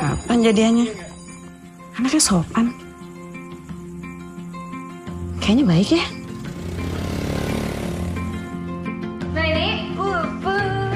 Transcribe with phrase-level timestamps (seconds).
[0.00, 0.86] Kapan jadiannya?
[1.98, 2.72] Anaknya sopan.
[5.42, 6.04] Kayaknya baik ya.
[9.34, 10.94] Nah ini, uh, uh.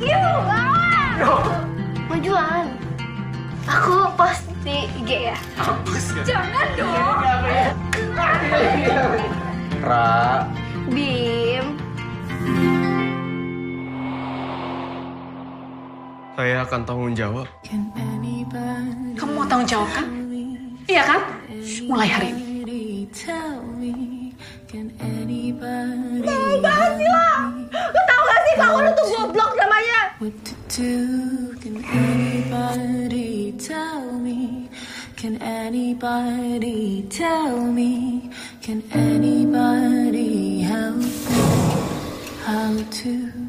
[0.00, 1.60] Yuk, ah.
[2.08, 2.66] Mau jualan?
[3.68, 5.38] Aku post di IG ya.
[6.26, 7.18] Jangan dong.
[9.80, 10.44] Ra,
[10.90, 11.66] Bim.
[16.40, 17.44] Saya akan tanggung jawab.
[19.12, 20.08] Kamu mau tanggung jawab kan?
[20.88, 21.20] Iya kan?
[21.84, 22.64] Mulai hari ini.
[23.12, 23.36] Sih
[28.08, 30.00] tau gak sih kalau lu tuh goblok namanya?
[30.16, 30.96] What to do?
[31.60, 34.72] Can anybody tell me?
[35.20, 38.32] Can anybody tell me?
[38.64, 41.44] Can anybody help me?
[42.48, 42.72] How
[43.04, 43.39] to?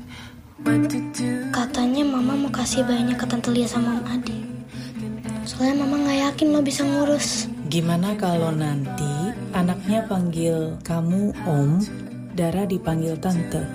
[1.52, 4.38] Katanya mama mau kasih banyak ke Tante Lia sama Om Adi.
[5.42, 7.50] Soalnya mama gak yakin lo bisa ngurus.
[7.66, 11.82] Gimana kalau nanti anaknya panggil kamu Om,
[12.38, 13.66] Dara dipanggil Tante?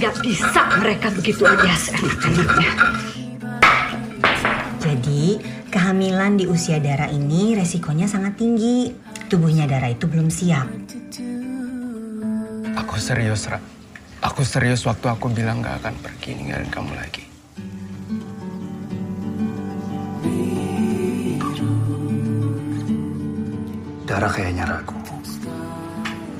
[0.00, 2.70] Gak bisa mereka begitu aja seenak-enaknya.
[4.80, 5.22] Jadi,
[5.68, 8.88] kehamilan di usia Dara ini resikonya sangat tinggi.
[9.28, 10.64] Tubuhnya Dara itu belum siap.
[12.80, 13.75] Aku serius, Ra.
[14.26, 17.24] Aku serius waktu aku bilang gak akan pergi ninggalin kamu lagi.
[24.02, 24.98] Dara kayaknya ragu.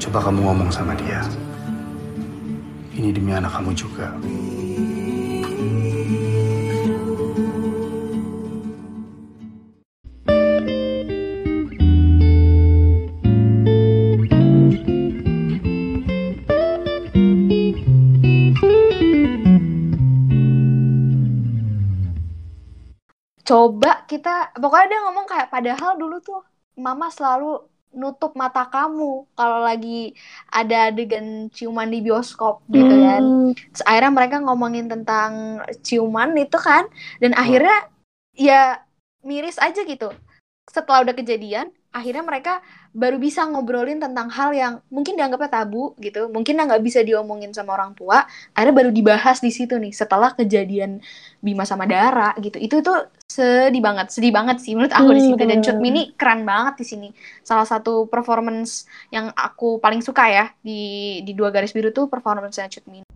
[0.02, 1.22] Coba kamu ngomong sama dia.
[2.98, 4.10] Ini demi anak kamu juga.
[23.56, 26.44] Coba kita pokoknya dia ngomong kayak padahal dulu tuh
[26.76, 27.64] mama selalu
[27.96, 30.12] nutup mata kamu kalau lagi
[30.52, 33.56] ada adegan ciuman di bioskop gitu kan.
[33.56, 36.84] Terus akhirnya mereka ngomongin tentang ciuman itu kan
[37.24, 37.88] dan akhirnya
[38.36, 38.84] ya
[39.24, 40.12] miris aja gitu.
[40.68, 42.60] Setelah udah kejadian, akhirnya mereka
[42.92, 47.72] baru bisa ngobrolin tentang hal yang mungkin dianggapnya tabu gitu, mungkin nggak bisa diomongin sama
[47.72, 51.00] orang tua, akhirnya baru dibahas di situ nih setelah kejadian
[51.40, 52.60] Bima sama Dara gitu.
[52.60, 56.44] Itu tuh sedih banget, sedih banget sih menurut aku di situ dan Cut Mini keren
[56.44, 57.08] banget di sini.
[57.40, 62.68] Salah satu performance yang aku paling suka ya di di dua garis biru tuh performance-nya
[62.68, 63.08] Cut Mini.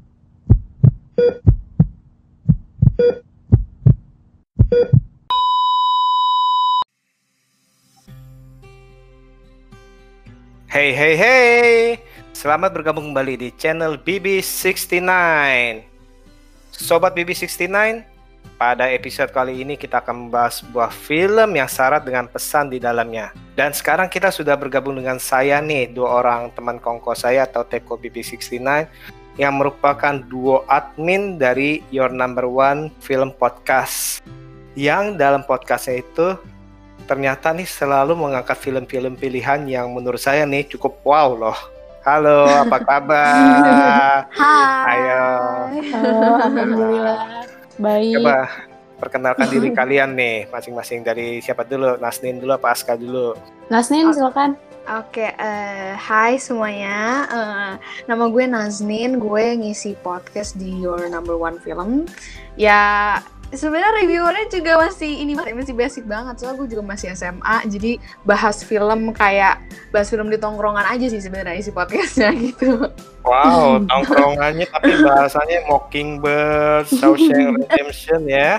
[10.70, 11.98] Hey hey hey,
[12.30, 15.02] selamat bergabung kembali di channel BB69.
[16.70, 17.74] Sobat BB69,
[18.54, 23.34] pada episode kali ini kita akan membahas sebuah film yang syarat dengan pesan di dalamnya.
[23.58, 27.98] Dan sekarang kita sudah bergabung dengan saya nih, dua orang teman kongko saya atau Teko
[27.98, 28.62] BB69
[29.42, 34.22] yang merupakan duo admin dari Your Number One Film Podcast.
[34.78, 36.38] Yang dalam podcastnya itu
[37.08, 41.58] ternyata nih selalu mengangkat film-film pilihan yang menurut saya nih cukup wow loh.
[42.00, 44.24] Halo, apa kabar?
[44.32, 44.96] Hai.
[44.96, 45.24] Ayo,
[46.48, 47.44] Alhamdulillah.
[47.80, 48.20] Baik.
[48.20, 48.36] coba
[49.00, 51.96] perkenalkan diri kalian nih masing-masing dari siapa dulu?
[52.00, 53.36] Nasnin dulu apa Aska dulu?
[53.72, 54.56] Nasnin silakan.
[54.90, 57.28] Oke, eh, hai semuanya.
[57.28, 57.72] Eh,
[58.08, 62.08] nama gue Naznin, gue ngisi podcast di Your Number One Film.
[62.56, 66.38] Ya, sebenarnya reviewernya juga masih ini masih basic banget.
[66.38, 69.58] Soalnya gue juga masih SMA, jadi bahas film kayak
[69.90, 72.90] bahas film di tongkrongan aja sih sebenarnya isi podcastnya gitu.
[73.26, 78.56] Wow, tongkrongannya tapi bahasanya Mockingbird, Shawshank Redemption ya.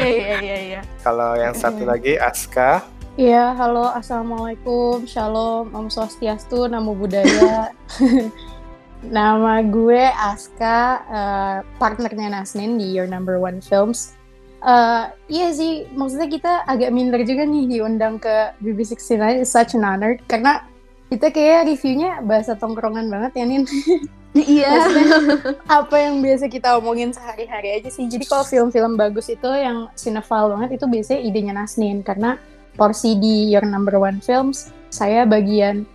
[0.00, 0.80] Iya, iya, iya, iya.
[1.04, 2.86] Kalau yang satu lagi Aska.
[3.16, 7.72] Iya, halo, assalamualaikum, shalom, om swastiastu, namo buddhaya.
[9.04, 14.16] Nama gue Aska, eh, partnernya Nasnin di Your Number One Films.
[14.64, 19.84] Eh, iya sih, maksudnya kita agak minder juga nih diundang ke BB69, it's such an
[19.84, 20.64] honor, karena
[21.12, 23.64] kita kayak reviewnya bahasa tongkrongan banget ya, Nin.
[24.36, 24.68] Iya.
[25.80, 28.04] apa yang biasa kita omongin sehari-hari aja sih.
[28.04, 32.36] Jadi kalau film-film bagus itu yang cinephile banget itu biasanya idenya Nasnin karena
[32.76, 35.88] porsi di Your Number One Films saya bagian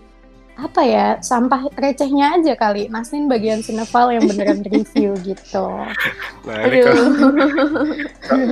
[0.61, 5.65] apa ya sampah recehnya aja kali Nasnin bagian cinephile yang beneran review gitu.
[6.45, 7.05] Nah, ini kalau,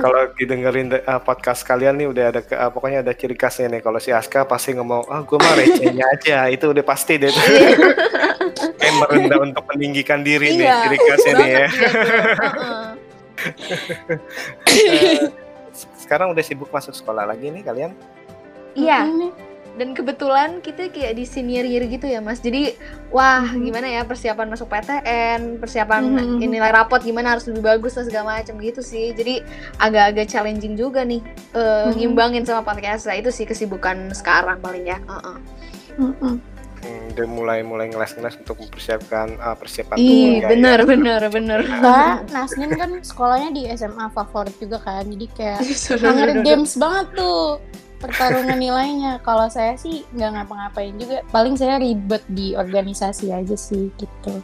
[0.02, 3.80] kalau didengerin uh, podcast kalian nih udah ada uh, pokoknya ada ciri khasnya nih.
[3.86, 6.38] Kalau si Aska pasti ngomong, ah gue mah recehnya aja.
[6.54, 7.30] Itu udah pasti deh.
[8.80, 11.66] Kayak merendah untuk meninggikan diri nih Iya, ciri khasnya nih ya.
[14.68, 15.16] Eh,
[16.02, 17.94] sekarang udah sibuk masuk sekolah lagi nih kalian?
[18.74, 19.06] Iya.
[19.78, 22.38] Dan kebetulan kita kayak di senior year gitu ya mas.
[22.38, 22.74] Jadi
[23.08, 26.02] wah gimana ya persiapan masuk PTN, persiapan
[26.40, 26.46] Mhm.
[26.46, 29.14] nilai rapot gimana harus lebih bagus lah segala macam gitu sih.
[29.14, 29.40] Jadi
[29.78, 31.22] agak-agak challenging juga nih
[31.54, 31.96] eh, Mhm.
[31.96, 33.08] ngimbangin sama podcast.
[33.08, 34.98] Nah, itu sih kesibukan sekarang paling ya.
[35.00, 35.36] Heeh.
[35.98, 36.34] Mm-mm.
[36.80, 41.60] Hmm, udah mulai mulai ngeles-ngeles untuk mempersiapkan ah, persiapan Ih, tubuh ya, bener bener bener.
[41.84, 45.60] Nah, Nasnin kan sekolahnya di SMA favorit juga kan, jadi kayak
[46.00, 47.60] Hunger Games banget tuh
[48.00, 49.20] pertarungan nilainya.
[49.22, 54.40] Kalau saya sih nggak ngapa-ngapain juga, paling saya ribet di organisasi aja sih gitu.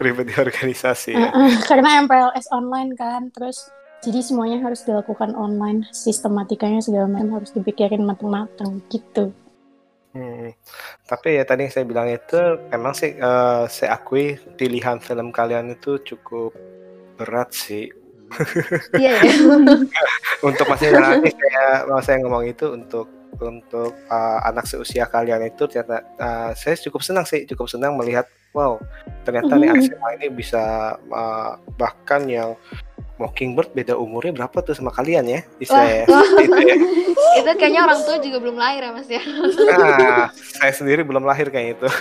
[0.00, 1.28] ribet di organisasi ya.
[1.68, 3.68] Karena MPLS online kan, terus
[4.00, 9.28] jadi semuanya harus dilakukan online, sistematikanya segala macam harus dipikirin matang-matang gitu.
[10.16, 10.56] Hmm.
[11.04, 12.40] Tapi ya tadi yang saya bilang itu
[12.72, 16.56] emang sih eh, saya akui pilihan film kalian itu cukup
[17.20, 17.92] berat sih.
[18.94, 19.32] Iya ya.
[20.48, 23.06] untuk masih nanti saya mau saya ngomong itu untuk
[23.40, 28.24] untuk eh, anak seusia kalian itu ternyata eh, saya cukup senang sih cukup senang melihat
[28.52, 28.76] wow
[29.22, 29.82] ternyata nih Mhm.
[29.86, 30.62] SMA ini bisa
[30.96, 32.52] eh, bahkan yang
[33.20, 36.04] Mockingbird beda umurnya berapa tuh sama kalian ya bisa Wah, ya
[36.48, 36.76] itu ya
[37.36, 39.20] itu kayaknya orang tua juga belum lahir ya mas ya.
[39.20, 41.88] Nah, saya sendiri belum lahir kayak itu.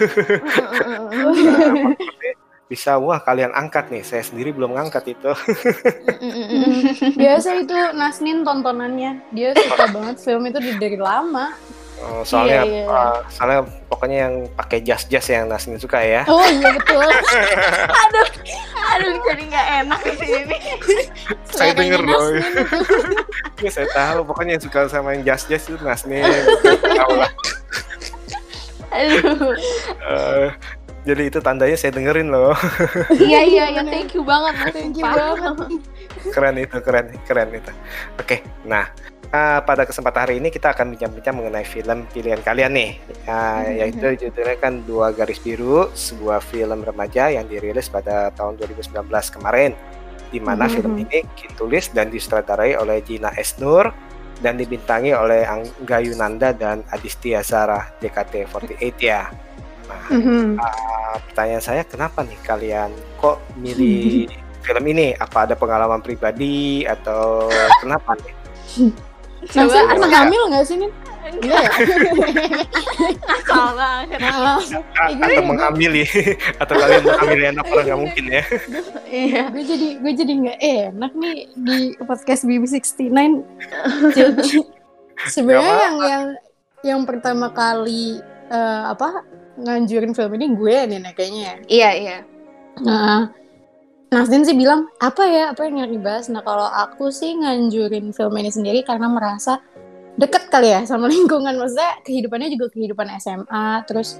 [1.19, 5.31] Nah, bisa wah kalian angkat nih, saya sendiri belum ngangkat itu.
[7.17, 11.57] Biasa itu Nasnin tontonannya, dia suka banget film itu dari- dari lama.
[11.99, 12.83] Oh, soalnya Iya, iya.
[12.87, 13.59] uh, soalnya
[13.91, 16.23] pokoknya yang pakai jas-jas yang Nasmin suka ya.
[16.31, 17.03] Oh iya betul.
[18.07, 18.27] aduh,
[18.95, 20.57] aduh jadi nggak enak di sini.
[21.51, 22.15] saya denger loh.
[22.39, 22.63] Nasnin itu.
[23.59, 26.23] Iya, saya tahu pokoknya yang suka sama yang jas-jas itu Nasmin.
[27.03, 27.31] Tahu lah.
[28.89, 29.51] Aduh.
[29.99, 30.47] Eh,
[31.07, 32.55] jadi itu tandanya saya dengerin loh.
[33.29, 34.73] iya iya iya, thank you banget mas.
[34.75, 35.55] Thank you banget.
[36.35, 37.71] keren itu, keren, keren itu.
[38.19, 38.91] Oke, nah
[39.31, 42.91] uh, pada kesempatan hari ini kita akan bincang-bincang mengenai film pilihan kalian nih,
[43.29, 49.05] Uh, yaitu judulnya kan Dua Garis Biru, sebuah film remaja yang dirilis pada tahun 2019
[49.29, 49.77] kemarin,
[50.33, 50.73] di mana Mhm.
[50.73, 53.93] film ini ditulis dan disutradarai oleh Gina Esnur
[54.41, 59.29] dan dibintangi oleh Angga Yunanda dan Adistia Zara JKT48 ya.
[60.07, 60.55] Mhm.
[60.55, 64.25] uh, pertanyaan saya kenapa nih kalian kok milih
[64.65, 65.11] film ini?
[65.13, 67.47] Apa ada pengalaman pribadi atau
[67.79, 68.33] kenapa nih?
[69.39, 70.07] Coba Aska.
[70.19, 70.77] hamil nggak sih?
[71.29, 71.71] Iya ya?
[73.21, 74.17] Nakal banget.
[74.19, 74.57] Nah,
[74.97, 76.03] A- atau menghamili
[76.61, 78.43] atau kalian menghamili anak orang nggak mungkin ya?
[79.07, 79.43] Iya.
[79.47, 83.13] gue jadi gue jadi nggak enak nih di podcast BB69
[84.11, 84.51] jadi
[85.29, 86.23] sebenarnya yang yang
[86.81, 88.19] yang pertama kali
[88.49, 89.23] eh, apa
[89.63, 91.55] nganjurin film ini gue nih nah, kayaknya ya.
[91.67, 92.17] Iya iya.
[92.79, 93.27] nah
[94.09, 96.33] Nasdin sih bilang apa ya apa yang nyari dibahas?
[96.33, 99.61] Nah kalau aku sih nganjurin film ini sendiri karena merasa
[100.17, 101.53] deket kali ya sama lingkungan.
[101.53, 104.17] Maksudnya kehidupannya juga kehidupan SMA terus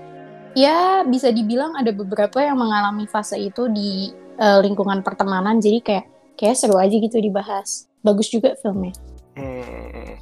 [0.53, 5.57] ya bisa dibilang ada beberapa yang mengalami fase itu di eh, lingkungan pertemanan.
[5.57, 6.05] Jadi kayak
[6.37, 7.89] kayak seru aja gitu dibahas.
[8.05, 8.93] Bagus juga filmnya.
[9.33, 10.15] Hmm,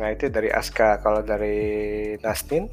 [0.00, 0.96] nah itu dari Aska.
[1.04, 2.72] Kalau dari Nastin,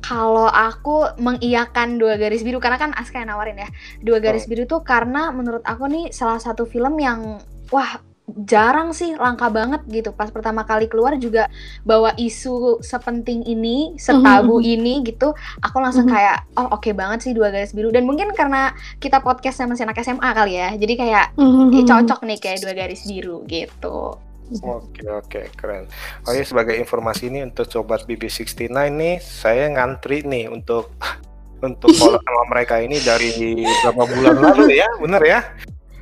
[0.00, 3.68] Kalau aku mengiyakan dua garis biru karena kan Aska yang nawarin ya.
[4.00, 7.38] Dua garis biru tuh karena menurut aku nih salah satu film yang
[7.68, 8.00] wah
[8.30, 11.50] jarang sih langka banget gitu pas pertama kali keluar juga
[11.82, 16.14] bawa isu sepenting ini setabu ini gitu aku langsung Mhm.
[16.14, 18.70] kayak oh oke banget sih dua garis biru dan mungkin karena
[19.02, 21.26] kita podcast sama si anak SMA kali ya jadi kayak
[21.74, 24.14] eh, cocok nih kayak dua garis biru gitu
[24.58, 25.86] Oke oke keren.
[26.26, 30.90] Oh ya sebagai informasi ini untuk sobat BB69 nih, saya ngantri nih untuk
[31.66, 35.40] untuk follow sama mereka ini dari berapa bulan lalu ya, bener ya?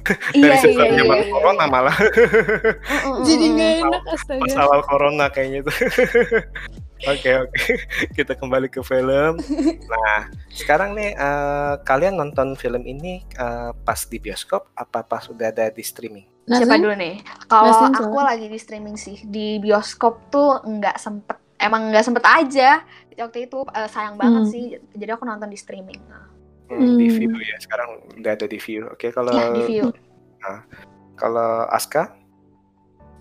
[0.32, 1.32] dari Iya, sebelum iya, zaman iya, iya.
[1.36, 1.96] corona malah
[3.28, 5.76] jadi nggak enak astaga pas awal corona kayaknya tuh.
[7.04, 7.62] Oke oke,
[8.16, 9.36] kita kembali ke film.
[9.84, 15.52] Nah sekarang nih eh, kalian nonton film ini eh, pas di bioskop apa pas udah
[15.52, 16.37] ada di streaming?
[16.48, 17.14] Siapa dulu nih?
[17.44, 22.80] Kalau aku lagi di streaming sih di bioskop tuh nggak sempet, emang nggak sempet aja.
[23.18, 24.52] Waktu itu eh, sayang banget Hmm.
[24.52, 24.64] sih,
[24.96, 26.00] jadi aku nonton di streaming.
[26.08, 26.24] Nah,
[26.68, 27.16] Hmm, Di Hmm.
[27.16, 27.88] view ya sekarang
[28.20, 28.84] udah ada di view.
[28.92, 29.88] Oke kalau ya di view.
[31.16, 32.12] kalau Aska?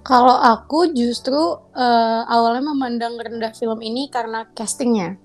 [0.03, 1.36] Kalau aku justru
[1.72, 5.15] eh, awalnya memandang rendah film ini karena castingnya.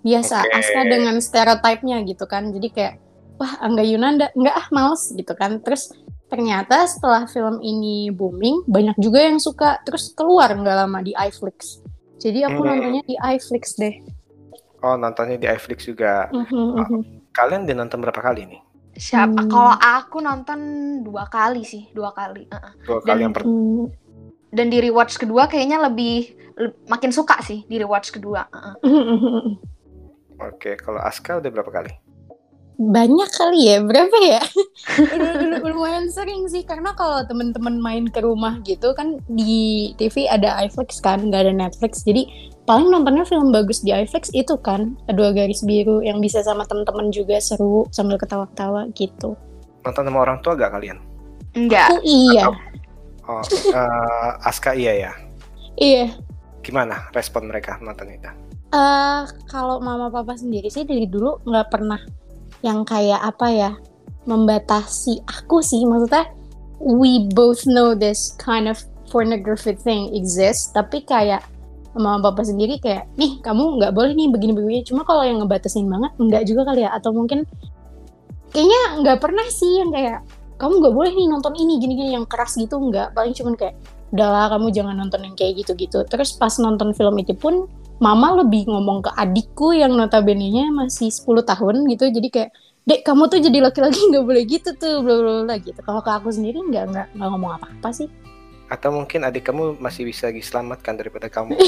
[0.00, 0.56] Biasa, Oke.
[0.56, 2.48] Aska dengan stereotipnya gitu kan.
[2.48, 2.94] Jadi kayak,
[3.36, 5.60] wah Angga Yunanda, enggak ah males gitu kan.
[5.60, 5.92] Terus
[6.26, 9.78] ternyata setelah film ini booming, banyak juga yang suka.
[9.82, 11.80] Terus keluar nggak lama di iFlix.
[12.16, 12.68] Jadi aku Hmm.
[12.68, 13.94] nontonnya di iFlix deh.
[14.80, 16.28] Oh nontonnya di iFlix juga.
[16.28, 17.00] Mhm, mhm.
[17.30, 18.60] Kalian udah nonton berapa kali nih?
[18.92, 19.36] Siapa?
[19.38, 19.48] Hmm.
[19.48, 20.58] Kalau aku nonton
[21.02, 22.48] dua kali sih, dua kali.
[22.48, 22.72] Uh-uh.
[22.82, 23.86] Dua Dan- kali yang per Hmm.
[24.46, 28.48] Dan di rewatch kedua kayaknya lebih, le- makin suka sih di rewatch kedua.
[28.48, 29.52] Uh-uh.
[30.38, 31.92] Oke, kalau Aska udah berapa kali?
[32.76, 34.42] Banyak kali ya, berapa ya?
[35.64, 41.00] lumayan sering sih, karena kalau temen-temen main ke rumah gitu kan di TV ada iFlix
[41.00, 42.04] kan, nggak ada Netflix.
[42.04, 42.28] Jadi
[42.68, 47.08] paling nontonnya film bagus di iFlix itu kan, dua garis biru yang bisa sama temen-temen
[47.08, 49.32] juga seru sambil ketawa-ketawa gitu.
[49.80, 51.00] Nonton sama orang tua gak kalian?
[51.56, 51.88] Enggak.
[51.96, 52.44] Oh iya,
[53.26, 55.12] Oh, eh, Aska iya ya.
[55.74, 56.06] iya.
[56.62, 58.28] Gimana respon mereka nonton itu?
[58.66, 62.02] eh kalau mama papa sendiri sih dari dulu nggak pernah
[62.66, 63.70] yang kayak apa ya
[64.26, 65.86] membatasi aku sih.
[65.86, 66.26] Maksudnya
[66.82, 71.46] we both know this kind of pornography thing exists tapi kayak
[71.96, 74.82] mama papa sendiri kayak nih kamu nggak boleh nih begini-begini.
[74.84, 76.90] Cuma kalau yang ngebatasin banget nggak juga kali ya.
[76.92, 77.46] Atau mungkin
[78.50, 80.26] kayaknya nggak pernah sih yang kayak
[80.58, 82.76] kamu nggak boleh nih nonton ini gini-gini yang keras gitu.
[82.76, 83.14] Nggak.
[83.14, 83.78] Paling cuman kayak
[84.12, 86.04] udahlah kamu jangan nonton yang kayak gitu-gitu.
[86.04, 91.44] Terus pas nonton film itu pun mama lebih ngomong ke adikku yang notabene-nya masih 10
[91.44, 92.50] tahun gitu jadi kayak
[92.86, 96.10] dek kamu tuh jadi laki-laki nggak boleh gitu tuh bla bla bla gitu kalau ke
[96.12, 98.08] aku sendiri nggak nggak ngomong apa-apa sih
[98.66, 101.54] Atau mungkin adik kamu masih bisa diselamatkan daripada kamu?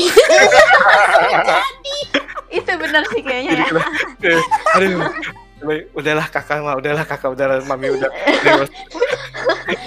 [2.59, 3.67] Itu benar sih kayaknya ya.
[4.27, 4.43] Eh,
[4.75, 5.07] Aduh,
[5.59, 8.07] Baik, udahlah kakak mah, udahlah kakak, udahlah mami udah.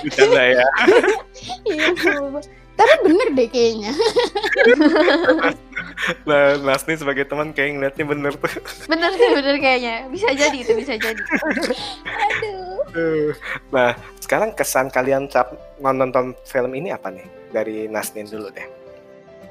[0.03, 0.67] Bercanda ya.
[2.81, 3.91] Tapi bener deh kayaknya
[6.25, 8.49] Nah, Nasni sebagai teman kayak ngeliatnya bener tuh.
[8.89, 10.09] Bener sih, bener kayaknya.
[10.09, 11.21] Bisa jadi itu, bisa jadi.
[12.09, 13.33] Aduh.
[13.69, 17.25] Nah, sekarang kesan kalian saat nonton film ini apa nih?
[17.53, 18.65] Dari Nasnin dulu deh.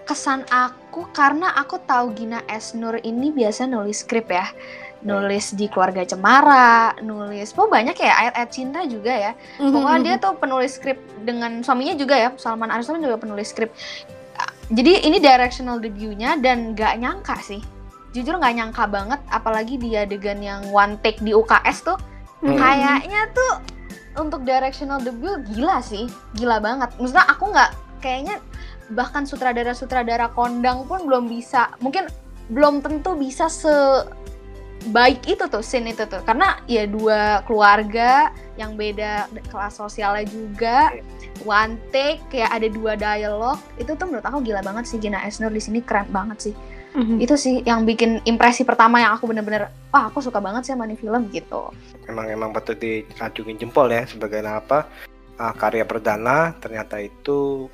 [0.09, 4.51] Kesan aku karena aku tahu Gina Esnur ini biasa nulis skrip ya.
[5.01, 9.33] Nulis di Keluarga Cemara, nulis, oh banyak ya ayat-ayat cinta juga ya.
[9.57, 13.73] Pokoknya dia tuh penulis skrip dengan suaminya juga ya, Salman Arisman juga penulis skrip.
[14.71, 17.65] Jadi ini directional debutnya dan gak nyangka sih.
[18.13, 21.99] Jujur gak nyangka banget, apalagi di adegan yang one take di UKS tuh.
[22.45, 22.61] Hmm.
[22.61, 23.53] Kayaknya tuh
[24.21, 26.93] untuk directional debut gila sih, gila banget.
[27.01, 27.71] Maksudnya aku nggak
[28.05, 28.37] kayaknya
[28.91, 32.11] bahkan sutradara-sutradara kondang pun belum bisa, mungkin
[32.51, 33.71] belum tentu bisa se
[34.89, 36.25] baik itu tuh scene itu tuh.
[36.25, 40.97] Karena ya dua keluarga yang beda kelas sosialnya juga
[41.45, 44.97] one take kayak ada dua dialog itu tuh menurut aku gila banget sih.
[44.97, 46.55] Gina Esnur di sini keren banget sih.
[46.91, 47.23] Mhm.
[47.23, 50.91] itu sih yang bikin impresi pertama yang aku bener-bener wah aku suka banget sih sama
[50.91, 51.71] nih film gitu.
[52.11, 54.91] Emang emang patut diacungin jempol ya sebagai apa
[55.39, 56.51] uh, karya perdana.
[56.59, 57.71] Ternyata itu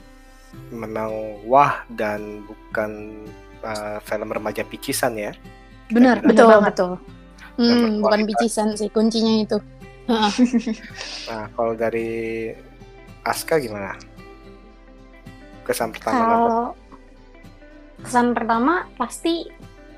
[0.69, 3.25] memang wah dan bukan
[3.65, 5.33] uh, film remaja picisan ya.
[5.93, 6.93] Bener betul banget betul
[7.59, 9.59] hmm, bukan bicisan sih kuncinya itu
[10.07, 10.33] Heeh.
[11.31, 12.51] Nah, kalau dari
[13.27, 13.99] Aska gimana?
[15.67, 16.23] Kesan pertama?
[16.23, 16.67] Kalau
[18.07, 19.51] kesan pertama pasti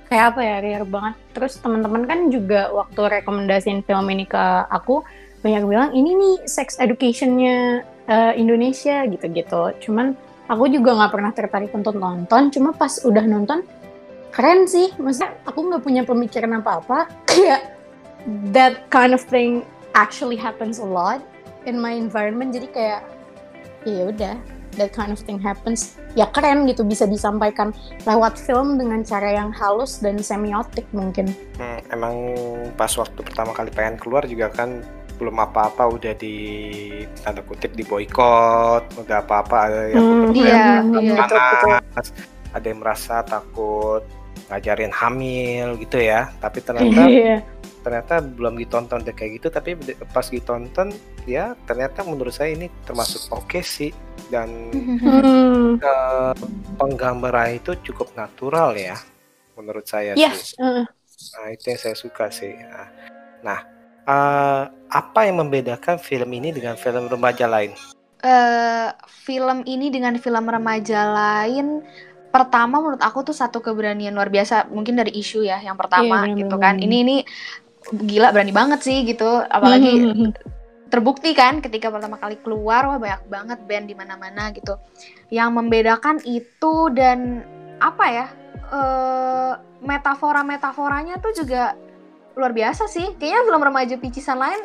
[0.09, 1.15] kayak apa ya, rare banget.
[1.37, 5.05] Terus teman-teman kan juga waktu rekomendasiin film ini ke aku
[5.45, 9.77] banyak bilang ini nih sex educationnya eh, Indonesia gitu-gitu.
[9.85, 10.17] Cuman
[10.49, 12.49] aku juga nggak pernah tertarik untuk nonton.
[12.49, 13.61] Cuma pas udah nonton
[14.35, 14.93] keren sih.
[14.97, 17.09] Maksudnya aku nggak punya pemikiran apa-apa.
[17.31, 17.77] Kayak
[18.53, 19.65] that kind of thing
[19.97, 21.23] actually happens a lot
[21.65, 22.53] in my environment.
[22.53, 23.03] Jadi kayak
[23.87, 24.35] ya udah
[24.77, 27.75] that kind of thing happens ya keren gitu bisa disampaikan
[28.07, 32.15] lewat film dengan cara yang halus dan semiotik mungkin Hmm, emang
[32.79, 34.83] pas waktu pertama kali pengen keluar juga kan
[35.19, 36.37] belum apa-apa udah di
[37.27, 41.27] tanda kutip di boykot, udah apa-apa ada yang Hmm, iya, iya.
[41.27, 41.75] betul,
[42.55, 44.07] ada yang merasa takut
[44.49, 46.33] ngajarin hamil gitu ya.
[46.41, 47.37] Tapi ternyata Iya.
[47.79, 49.73] ternyata belum ditonton deh kayak gitu tapi
[50.13, 50.93] pas ditonton
[51.25, 53.95] ya ternyata menurut saya ini termasuk oke sih
[54.29, 54.51] dan
[55.01, 55.79] Hmm.
[55.79, 56.33] eh,
[56.77, 58.99] penggambaran itu cukup natural ya
[59.57, 60.59] menurut saya Ya, sih.
[60.59, 60.85] eh,
[61.35, 62.53] Nah, itu yang saya suka sih.
[62.61, 62.89] Nah,
[63.41, 63.61] Nah,
[64.05, 67.73] eh, apa yang membedakan film ini dengan film remaja lain?
[68.19, 71.87] eh film ini dengan film remaja lain
[72.39, 76.31] pertama menurut aku tuh satu keberanian luar biasa mungkin dari isu ya yang pertama Iya,
[76.31, 76.75] bener, gitu kan.
[76.79, 77.17] Ini ini
[77.89, 80.31] gila berani banget sih gitu apalagi Hmm.
[80.89, 84.79] terbukti kan ketika pertama kali keluar wah banyak banget band di mana-mana gitu.
[85.29, 87.45] Yang membedakan itu dan
[87.83, 88.27] apa ya
[88.69, 91.75] eh metafora metaforanya tuh juga
[92.35, 93.19] luar biasa sih.
[93.19, 94.61] Kayaknya film remaja picisan lain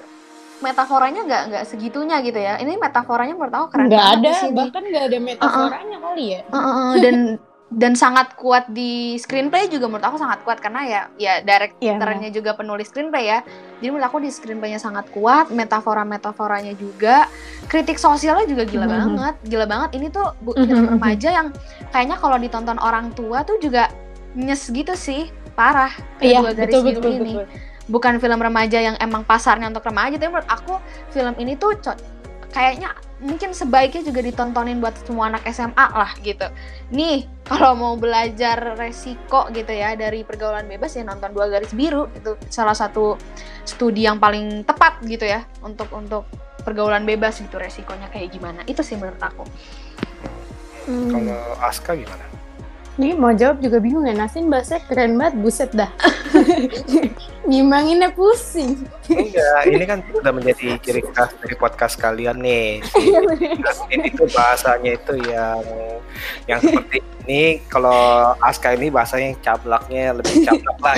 [0.59, 2.55] metaforanya nggak nggak segitunya gitu ya.
[2.55, 4.57] Ini metaforanya menurut aku keren nggak ada sini.
[4.63, 6.41] bahkan nggak ada metaforanya kali ya.
[6.47, 7.15] Heeh, dan
[7.73, 12.53] dan sangat kuat di screenplay juga menurut aku sangat kuat karena ya ya direkturnya juga
[12.53, 13.39] penulis screenplay ya
[13.81, 17.25] jadi menurut aku di screenplaynya sangat kuat metafora metaforanya juga
[17.65, 18.93] kritik sosialnya juga gila Mhm.
[18.93, 20.91] banget gila banget ini tuh bu, Mhm, film mhm.
[20.97, 21.47] remaja yang
[21.89, 23.89] kayaknya kalau ditonton orang tua tuh juga
[24.37, 27.45] nyes gitu sih parah Iya, kedua garis betul, biru betul, ini betul.
[27.89, 30.77] bukan film remaja yang emang pasarnya untuk remaja tapi menurut aku
[31.09, 31.73] film ini tuh
[32.53, 36.45] kayaknya mungkin sebaiknya juga ditontonin buat semua anak SMA lah gitu
[36.91, 42.11] nih kalau mau belajar resiko gitu ya dari pergaulan bebas ya nonton dua garis biru
[42.13, 43.15] itu salah satu
[43.63, 46.27] studi yang paling tepat gitu ya untuk untuk
[46.67, 49.47] pergaulan bebas gitu resikonya kayak gimana itu sih menurut aku
[50.83, 51.07] Hmm.
[51.15, 52.25] Kalau Aska gimana?
[52.93, 55.89] Nih mau jawab juga bingung ya, Nasin bahasanya keren banget, buset dah.
[57.49, 58.85] Nyimanginnya pusing.
[59.09, 62.85] Enggak, ini kan sudah menjadi ciri khas dari podcast kalian nih.
[62.93, 63.19] Iya,
[63.89, 65.65] Ini itu bahasanya itu yang
[66.45, 67.65] yang seperti ini.
[67.65, 70.95] Kalau Aska ini bahasanya cablaknya lebih cablak lah.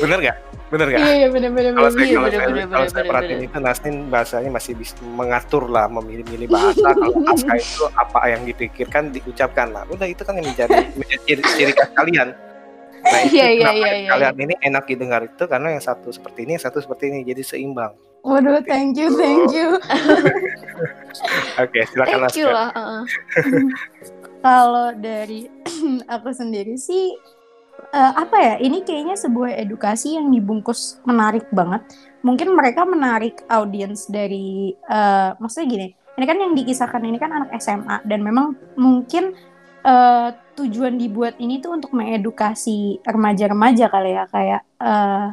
[0.00, 0.49] Bener nggak?
[0.70, 1.00] Bener nggak?
[1.02, 1.72] Iya, iya bener-bener.
[1.74, 3.48] Kalau saya, Iya, kalau bener, saya, bener, kalau bener, saya bener, perhatiin bener.
[3.50, 6.88] itu Nasnin bahasanya masih bisa mengatur lah, memilih-milih bahasa.
[7.00, 9.82] Kalau Aska itu apa yang dipikirkan diucapkan lah.
[9.90, 12.28] Udah itu kan yang menjadi, menjadi ciri, ciri khas kalian.
[13.00, 16.46] Nah, itu Iya, iya, iya, iya, kalian ini enak didengar itu karena yang satu seperti
[16.46, 17.90] ini, yang satu seperti ini, jadi seimbang.
[18.20, 19.80] Waduh, thank you, thank you.
[21.64, 22.54] Oke, silakan thank you Aska.
[22.54, 23.02] lah uh-uh.
[24.44, 25.48] Kalau dari
[26.14, 27.16] aku sendiri sih
[27.92, 28.54] eh, apa ya?
[28.60, 31.84] Ini kayaknya sebuah edukasi yang dibungkus menarik banget.
[32.20, 35.88] Mungkin mereka menarik audiens dari eh, maksudnya gini.
[36.20, 39.32] Ini kan yang dikisahkan ini kan anak SMA dan memang mungkin
[39.84, 45.26] eh, tujuan dibuat ini tuh untuk mengedukasi remaja-remaja kali ya kayak eh,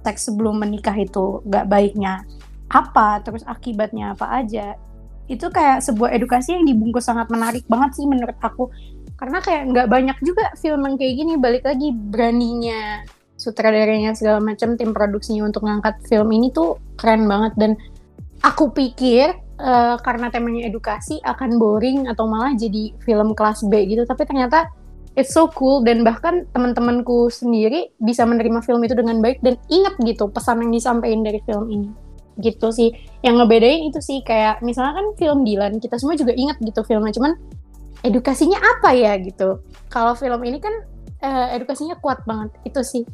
[0.00, 2.24] seks sebelum menikah itu gak baiknya
[2.70, 4.78] apa, terus akibatnya apa aja
[5.30, 8.66] itu kayak sebuah edukasi yang dibungkus sangat menarik banget sih menurut aku
[9.20, 11.32] karena kayak nggak banyak juga film yang kayak gini.
[11.36, 13.04] Balik lagi beraninya
[13.36, 17.52] sutradaranya segala macam tim produksinya untuk ngangkat film ini tuh keren banget.
[17.60, 17.76] Dan
[18.40, 24.08] aku pikir eh, karena temanya edukasi akan boring atau malah jadi film kelas B gitu.
[24.08, 24.72] Tapi ternyata
[25.20, 25.84] it's so cool.
[25.84, 29.44] Dan bahkan teman-temanku sendiri bisa menerima film itu dengan baik.
[29.44, 31.92] Dan ingat gitu pesan yang disampaikan dari film ini.
[32.40, 32.88] Gitu sih.
[33.20, 37.12] Yang ngebedain itu sih kayak misalnya kan film Dilan kita semua juga ingat gitu filmnya.
[37.12, 37.59] Cuman
[38.00, 40.72] edukasinya apa ya gitu kalau film ini kan
[41.20, 43.04] eh, edukasinya kuat banget itu sih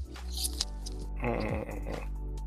[1.16, 1.64] Hmm,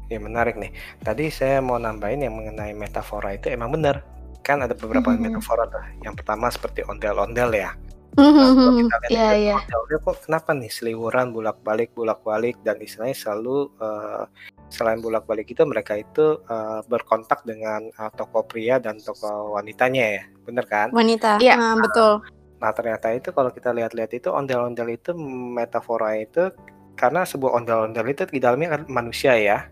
[0.08, 0.74] Ya menarik nih.
[1.02, 4.02] Tadi saya mau nambahin yang mengenai metafora itu emang benar.
[4.42, 5.22] Kan ada beberapa Mhm.
[5.22, 5.84] metafora tuh.
[6.02, 7.72] Yang pertama seperti ondel-ondel ya.
[8.18, 9.58] Iya, Iya iya.
[9.70, 14.24] Ondel kok kenapa nih seliwuran bolak-balik bolak-balik dan istilahnya selalu eh,
[14.70, 20.24] selain bolak-balik itu mereka itu eh, berkontak dengan eh, tokoh pria dan tokoh wanitanya ya.
[20.46, 20.90] Bener kan?
[20.94, 21.58] wanita Iya.
[21.58, 22.22] Ah, betul
[22.60, 25.16] Nah ternyata itu kalau kita lihat-lihat itu ondel-ondel itu
[25.56, 26.52] metafora itu
[27.00, 29.72] karena sebuah ondel-ondel itu di dalamnya kan manusia ya.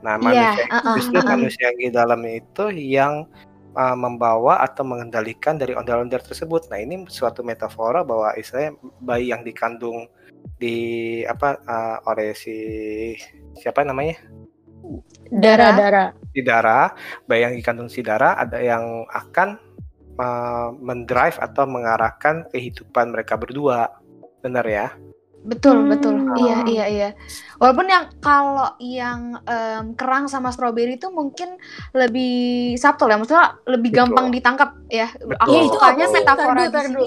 [0.00, 1.32] Nah Iya, manusia itu uh-uh, justru uh-uh.
[1.36, 3.14] manusia yang di dalamnya itu yang
[3.76, 6.72] uh, membawa atau mengendalikan dari ondel-ondel tersebut.
[6.72, 10.08] Nah ini suatu metafora bahwa istilahnya bayi yang dikandung
[10.60, 10.78] di
[11.24, 12.56] apa uh, oleh si
[13.56, 14.20] siapa namanya
[15.32, 16.90] darah darah si Dara,
[17.30, 19.54] bayi yang dikandung si Dara ada yang akan
[20.18, 24.02] uh, mendrive atau mengarahkan kehidupan mereka berdua.
[24.42, 24.90] Benar ya?
[25.44, 26.24] Betul, betul.
[26.24, 26.36] Hmm.
[26.40, 27.08] Iya, iya, iya.
[27.60, 31.60] Walaupun yang kalau yang em, kerang sama stroberi itu mungkin
[31.92, 34.00] lebih subtle ya, maksudnya lebih Betul.
[34.08, 35.12] gampang ditangkap ya.
[35.12, 35.52] Aku Betul.
[35.52, 37.06] Ya, itu sukanya metafora di sini.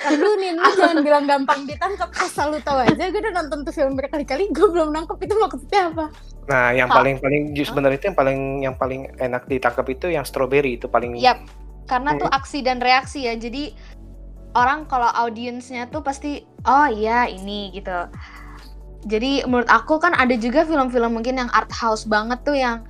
[0.00, 3.74] Dulu nih, lu jangan bilang gampang ditangkap asal lu tahu aja gue udah nonton tuh
[3.76, 6.06] film berkali-kali gue belum nangkep itu maksudnya apa
[6.50, 10.26] Nah, yang paling paling just sebenarnya itu yang paling yang paling enak ditangkap itu yang
[10.26, 11.46] strawberry itu paling Yap,
[11.86, 12.38] karena tuh Hmm.
[12.42, 13.38] aksi dan reaksi ya.
[13.38, 13.70] Jadi
[14.58, 17.94] orang kalau audiensnya tuh pasti oh iya ini gitu.
[19.06, 22.82] Jadi menurut aku kan ada juga film-film mungkin yang art house banget tuh yang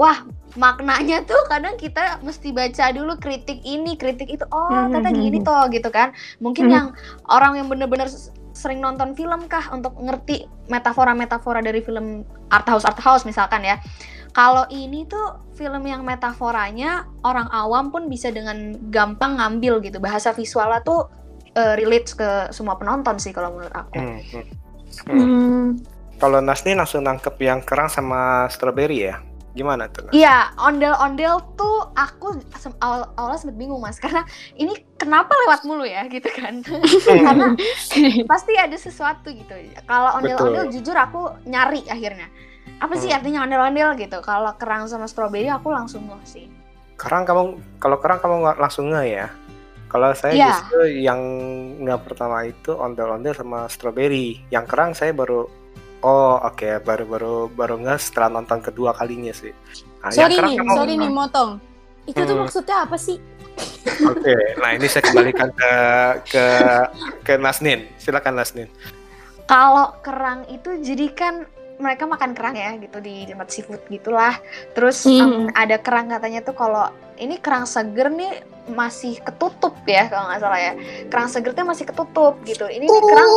[0.00, 0.24] wah
[0.56, 5.20] maknanya tuh kadang kita mesti baca dulu kritik ini kritik itu oh Hmm, ternyata hmm,
[5.20, 5.46] gini hmm.
[5.46, 6.08] toh gitu kan
[6.40, 6.74] mungkin Hmm.
[6.74, 6.86] yang
[7.28, 8.08] orang yang bener-bener
[8.50, 13.76] sering nonton film kah untuk ngerti metafora-metafora dari film art house art house misalkan ya
[14.32, 20.32] kalau ini tuh film yang metaforanya orang awam pun bisa dengan gampang ngambil gitu bahasa
[20.34, 21.06] visualnya tuh
[21.54, 24.44] eh, relates ke semua penonton sih kalau menurut aku Hmm, hmm.
[25.06, 25.66] Hmm.
[26.20, 29.22] Kalau Nasni langsung nangkep yang kerang sama strawberry ya?
[29.50, 30.06] Gimana tuh?
[30.14, 32.38] Iya, ondel-ondel tuh aku
[32.78, 34.22] awal awalnya sempet bingung mas, karena
[34.54, 36.62] ini kenapa lewat mulu ya gitu kan?
[37.26, 37.58] karena
[38.24, 39.50] pasti ada sesuatu gitu.
[39.84, 42.30] Kalau ondel-ondel jujur aku nyari akhirnya.
[42.78, 43.18] Apa sih Hmm.
[43.18, 44.22] artinya ondel-ondel gitu?
[44.22, 46.46] Kalau kerang sama stroberi aku langsung loh sih.
[46.94, 47.42] Kerang kamu
[47.82, 49.26] kalau kerang kamu nggak langsung nge ya?
[49.90, 50.46] Kalau saya Iya.
[50.54, 51.20] justru yang
[51.82, 54.38] nggak pertama itu ondel-ondel sama strawberry.
[54.48, 55.50] Yang kerang saya baru
[56.00, 59.52] oh oke baru baru baru nggak setelah nonton kedua kalinya sih.
[60.00, 61.50] Nah, sorry nih, kamu- sorry nih motong.
[62.08, 62.42] Itu tuh Hmm.
[62.48, 63.20] maksudnya apa sih?
[64.00, 65.72] Oke, nah ini saya kembalikan ke
[66.32, 66.44] ke
[67.20, 67.84] ke Nasnin.
[68.00, 68.68] Silakan Nasnin.
[69.44, 71.34] Kalau kerang itu jadi kan
[71.80, 74.36] mereka makan kerang ya gitu di tempat seafood gitulah.
[74.72, 75.20] Terus Hmm.
[75.20, 80.40] em, ada kerang katanya tuh kalau ini kerang seger nih masih ketutup ya kalau nggak
[80.40, 80.72] salah ya.
[81.08, 82.64] Kerang seger tuh masih ketutup gitu.
[82.64, 83.32] Ini nih kerang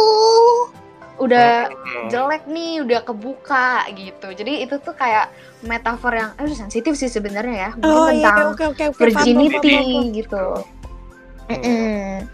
[1.15, 2.09] udah Hmm.
[2.09, 4.27] jelek nih, udah kebuka gitu.
[4.33, 5.29] Jadi itu tuh kayak
[5.61, 7.69] metafor yang eh sensitif sih sebenarnya ya.
[7.77, 8.97] Mungkin Oh iya, tentang oke oke oke.
[8.97, 10.15] virginity paham, paham, paham.
[10.15, 10.45] gitu.
[11.49, 12.27] Mm-mm.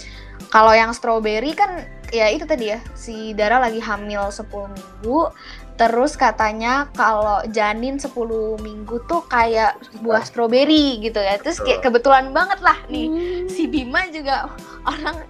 [0.49, 5.29] Kalau yang strawberry kan ya itu tadi ya si Dara lagi hamil 10 minggu
[5.77, 8.11] terus katanya kalau janin 10
[8.59, 11.37] minggu tuh kayak buah strawberry gitu ya.
[11.37, 13.07] Terus kayak kebetulan banget lah nih
[13.47, 14.49] si Bima juga
[14.83, 15.23] orang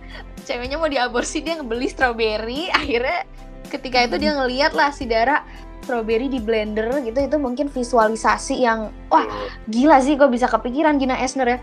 [0.50, 2.74] ceweknya mau diaborsi dia ngebeli strawberry.
[2.74, 3.30] Akhirnya
[3.70, 5.46] ketika itu dia ngeliat lah si Dara
[5.86, 9.26] strawberry di blender gitu itu mungkin visualisasi yang wah
[9.70, 11.60] gila sih kok bisa kepikiran Gina Esner ya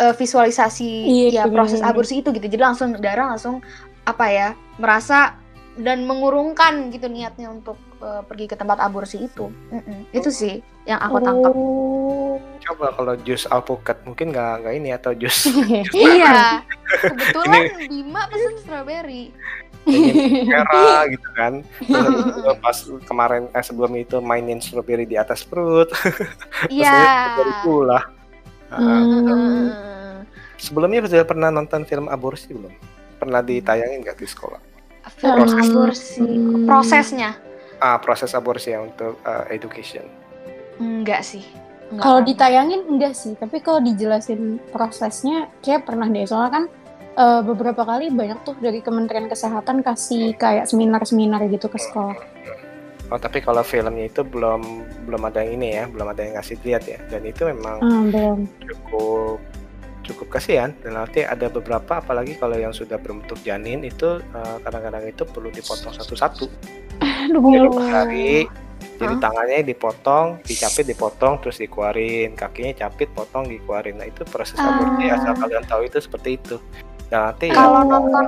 [0.00, 2.44] eh, visualisasi Iya, ya proses aborsi itu gitu.
[2.44, 3.64] Jadi langsung Dara langsung
[4.04, 5.40] apa ya merasa
[5.80, 9.48] dan mengurungkan gitu niatnya untuk eh, pergi ke tempat aborsi itu.
[9.48, 10.12] Mm-mm.
[10.12, 12.19] itu sih yang aku tangkap Oh.
[12.70, 15.50] Coba kalau jus alpukat mungkin nggak nggak ini atau jus
[15.96, 19.34] iya kebetulan Bima pesen strawberry
[19.82, 20.12] ini
[20.46, 21.64] merah gitu kan.
[21.80, 25.88] Terus pas kemarin eh, sebelum itu mainin strawberry di atas perut.
[26.68, 26.92] Iya.
[26.92, 27.98] strawberry pula.
[28.70, 30.22] Nah, Hmm.
[30.54, 32.70] Sebelumnya sudah pernah nonton film aborsi belum?
[33.16, 34.60] Pernah ditayangin nggak di sekolah?
[35.10, 35.64] film Proses.
[35.66, 36.22] aborsi
[36.64, 37.30] prosesnya
[37.76, 40.04] Ah, proses aborsi ya untuk uh, education.
[40.76, 41.42] enggak sih
[41.98, 46.22] Kalau ditayangin enggak sih, tapi kalau dijelasin prosesnya kayak pernah deh.
[46.22, 46.64] Soalnya kan
[47.18, 52.14] eh, beberapa kali banyak tuh dari Kementerian Kesehatan kasih kayak seminar-seminar gitu ke sekolah.
[53.10, 54.62] Oh, tapi kalau filmnya itu belum
[55.10, 57.02] belum ada yang ini ya, belum ada yang ngasih lihat ya.
[57.10, 58.38] Dan itu memang Ah, belum.
[58.62, 59.42] cukup
[60.00, 65.06] cukup kasihan dan nanti ada beberapa apalagi kalau yang sudah berbentuk janin itu uh, kadang-kadang
[65.06, 66.50] itu perlu dipotong satu-satu
[67.30, 67.46] Aduh.
[67.46, 68.30] jadi per hari
[69.00, 72.36] jadi tangannya dipotong dicapit dipotong terus dikeluarin.
[72.36, 73.96] Kakinya capit potong dikeluarin.
[73.96, 75.16] Nah itu proses aborsi Ah.
[75.16, 76.56] asal kalian tahu itu seperti itu.
[77.08, 78.24] Dan nanti kalau ya, nonton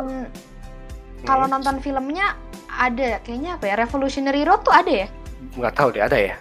[1.22, 1.52] kalau Hmm.
[1.54, 2.34] nonton filmnya
[2.66, 3.74] ada kayaknya apa ya?
[3.76, 5.08] Revolutionary Road tuh ada ya?
[5.54, 6.34] Nggak tahu deh ada ya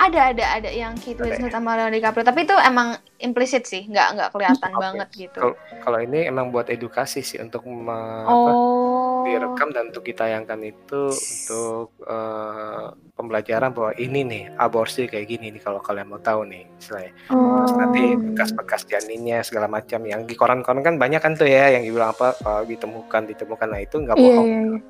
[0.00, 4.08] ada ada ada yang Kate Winslet sama Leonardo DiCaprio tapi itu emang implisit sih nggak
[4.16, 5.52] nggak kelihatan banget gitu.
[5.84, 9.28] Kalau ini emang buat edukasi sih untuk me- apa, oh.
[9.28, 15.60] direkam dan untuk ditayangkan itu untuk eh, pembelajaran bahwa ini nih aborsi kayak gini nih
[15.60, 17.12] kalau kalian mau tahu nih istilahnya.
[17.28, 21.84] Terus nanti bekas-bekas janinnya segala macam yang di koran-koran kan banyak kan tuh ya yang
[21.84, 23.68] dibilang apa eh, ditemukan ditemukan.
[23.68, 24.80] Nah itu nggak Iya, bohong iya, iya.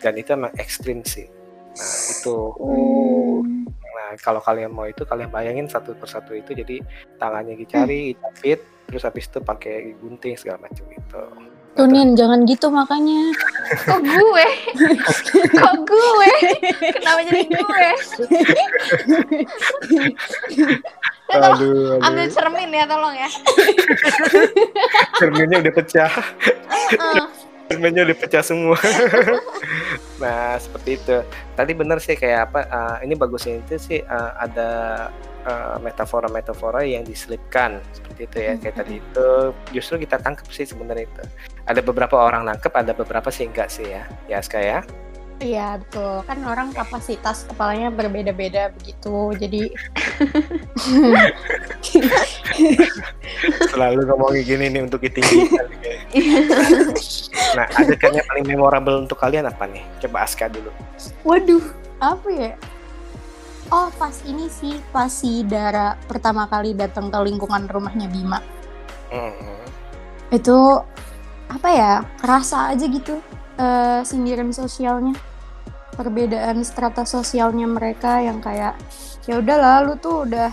[0.00, 1.28] dan itu emang ekstrim sih.
[1.76, 2.36] Nah itu.
[2.56, 3.44] Oh.
[4.08, 6.80] Nah kalau kalian mau itu kalian bayangin satu persatu itu jadi
[7.20, 11.24] tangannya dicari dicapit terus habis itu pakai gunting segala macam gitu.
[11.76, 13.28] Tuh Nin, jangan gitu makanya.
[13.84, 14.48] kok gue?
[15.60, 16.32] Kok gue?
[16.96, 17.88] Kenapa jadi gue?
[21.28, 23.28] Ya tolong Aduh, ambil cermin ya tolong ya.
[25.20, 26.12] Cerminnya udah pecah.
[26.96, 27.24] Heeh.
[27.68, 28.80] cerminnya udah pecah semua
[30.18, 31.16] nah seperti itu.
[31.54, 34.70] Tadi benar sih kayak apa eh, ini bagusnya itu sih eh, ada
[35.46, 37.82] eh, metafora-metafora yang diselipkan.
[37.94, 39.28] Seperti itu ya kayak tadi itu.
[39.72, 41.24] Justru kita tangkap sih sebenarnya itu.
[41.66, 44.04] Ada beberapa orang nangkep ada beberapa sih enggak sih ya.
[44.26, 44.82] Ya Aska ya
[45.38, 49.70] Iya betul, kan orang kapasitas kepalanya berbeda-beda begitu, jadi
[53.70, 55.70] selalu ngomongin gini nih untuk ditinggikan
[57.56, 60.74] nah adegan yang paling memorable untuk kalian apa nih coba Aska dulu
[61.22, 61.62] Waduh,
[62.02, 62.52] apa ya?
[63.68, 68.40] Oh, pas ini sih, pas si Dara pertama kali datang ke lingkungan rumahnya Bima.
[69.12, 69.60] Mhm.
[70.32, 70.80] Itu
[71.52, 72.00] apa ya?
[72.16, 73.20] Kerasa aja gitu
[73.60, 75.12] eh, sindiran sosialnya.
[75.98, 78.78] Perbedaan strata sosialnya mereka yang kayak
[79.26, 80.46] ya udah lu tuh udah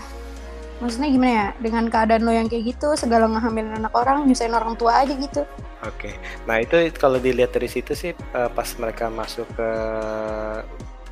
[0.82, 1.48] maksudnya gimana ya?
[1.62, 5.46] Dengan keadaan lo yang kayak gitu, segala ngehamilin anak orang, nyusahin orang tua aja gitu.
[5.86, 6.18] Oke,
[6.50, 9.68] nah itu kalau dilihat dari situ sih eh, pas mereka masuk ke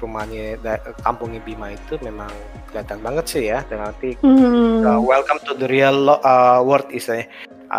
[0.03, 0.59] rumahnya
[1.01, 2.29] kampungnya Bima itu memang
[2.69, 4.83] kelihatan banget sih ya dan nanti Hmm.
[4.85, 7.31] uh, welcome to the real lo- uh, world istilahnya.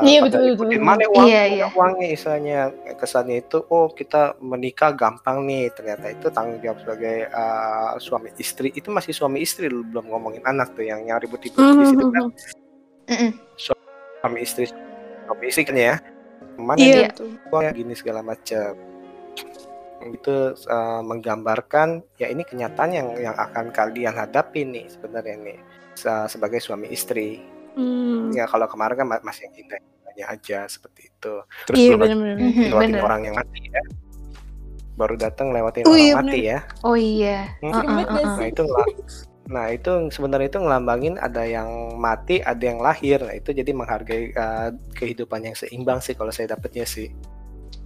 [0.04, 1.14] Iya, betul, ikutin, betul, Mana betul.
[1.16, 1.66] uang, Iya, iya.
[1.72, 2.60] uangnya istilahnya
[2.98, 5.72] kesannya itu oh kita menikah gampang nih.
[5.72, 8.74] Ternyata itu tanggung jawab sebagai uh, suami istri.
[8.74, 12.24] Itu masih suami istri lu belum ngomongin anak tuh yang yang ribut-ribut di situ kan.
[13.06, 13.32] Mm-mm.
[13.56, 14.66] suami istri
[15.30, 15.96] suami istri kan ya.
[16.58, 17.08] Mana Iya, dia?
[17.14, 17.30] betul.
[17.54, 18.72] uangnya gini segala macam.
[20.06, 25.58] Itu uh, menggambarkan ya ini kenyataan yang yang akan kalian hadapi nih sebenarnya nih
[25.98, 27.42] se- sebagai suami istri
[27.76, 28.32] Hmm.
[28.32, 31.34] ya kalau kemarin kan ma- masih yang indah indahnya aja seperti itu
[31.66, 32.36] terus Iya, lagi bener-bener.
[32.38, 33.04] Mhm, lewatin bener.
[33.04, 33.84] orang yang mati ya
[34.96, 37.38] baru datang lewatin Oh, orang iya, mati ya Oh iya.
[37.60, 37.68] Hmm.
[37.68, 38.24] Uh, uh, uh, uh.
[38.34, 38.62] nah itu
[39.46, 44.34] nah itu sebenarnya itu ngelambangin ada yang mati ada yang lahir nah itu jadi menghargai
[44.34, 47.12] uh, kehidupan yang seimbang sih kalau saya dapetnya sih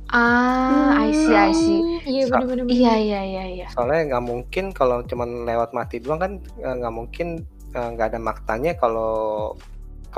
[0.09, 1.79] Ah, I see, I see.
[2.03, 2.65] Iya, So- bener-bener.
[2.65, 3.67] Iya, iya, iya, iya.
[3.69, 7.27] soalnya nggak mungkin kalau cuman lewat mati doang kan eh, nggak mungkin
[7.69, 9.53] eh, nggak ada maknanya kalau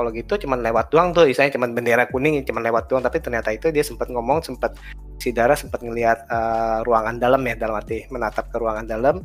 [0.02, 3.06] kalau gitu cuman lewat doang tuh misalnya cuman bendera kuning cuman lewat doang.
[3.06, 4.74] Tapi ternyata itu dia sempat ngomong sempat
[5.22, 9.22] si Dara sempat ngelihat eh, ruangan dalam ya dalam arti menatap ke ruangan dalam.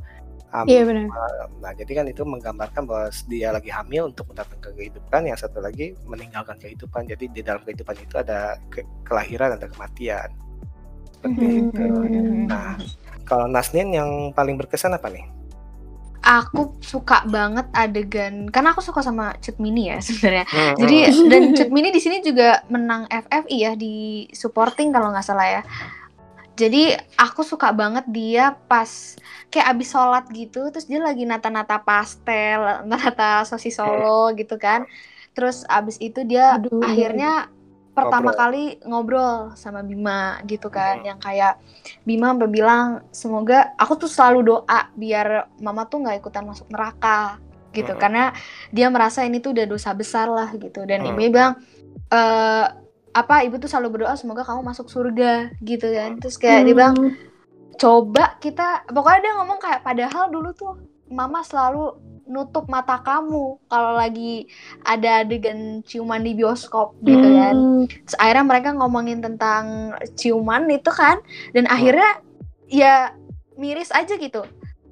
[0.54, 1.12] Um, Iya, bener.
[1.60, 5.28] nah jadi kan itu menggambarkan bahwa dia lagi hamil untuk datang ke kehidupan.
[5.28, 7.04] Yang satu lagi meninggalkan kehidupan.
[7.10, 10.32] Jadi di dalam kehidupan itu ada ke- kelahiran ada kematian.
[11.18, 11.84] Seperti itu.
[12.48, 12.78] Nah
[13.28, 15.28] kalau Nasnin yang paling berkesan apa nih
[16.28, 20.46] Aku suka banget adegan karena aku suka sama Cut Mini ya sebenarnya.
[20.52, 21.28] Hmm, Jadi hmm.
[21.32, 25.62] dan Cut Mini di sini juga menang FFI ya di supporting kalau nggak salah ya.
[26.58, 26.90] Jadi
[27.22, 28.90] aku suka banget dia pas
[29.54, 32.60] kayak abis sholat gitu, terus dia lagi nata-nata pastel,
[32.90, 34.84] nata sosis solo gitu kan.
[35.38, 36.82] Terus abis itu dia Aduh.
[36.82, 37.54] akhirnya
[37.98, 38.38] pertama Ngobrol.
[38.38, 41.58] kali ngobrol sama Bima gitu kan, yang kayak
[42.06, 47.42] Bima sampai bilang semoga aku tuh selalu doa biar mama tuh nggak ikutan masuk neraka
[47.74, 48.02] gitu, Hmm.
[48.02, 48.24] karena
[48.70, 50.86] dia merasa ini tuh udah dosa besar lah gitu.
[50.86, 51.10] Dan Hmm.
[51.18, 51.52] ibunya bilang
[52.08, 52.66] eh
[53.18, 57.18] apa ibu tuh selalu berdoa semoga kamu masuk surga gitu kan terus kayak dia bilang
[57.74, 60.78] coba kita pokoknya dia ngomong kayak padahal dulu tuh
[61.10, 64.48] mama selalu nutup mata kamu kalau lagi
[64.84, 67.56] ada adegan ciuman di bioskop gitu kan.
[67.88, 71.20] Terus akhirnya mereka ngomongin tentang ciuman itu kan
[71.56, 72.22] dan akhirnya
[72.68, 73.16] ya
[73.56, 74.44] miris aja gitu.